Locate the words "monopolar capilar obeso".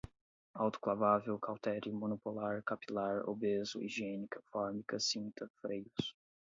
1.93-3.81